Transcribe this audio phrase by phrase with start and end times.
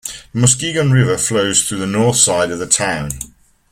[0.33, 3.11] The Muskegon River flows through the north side of the town.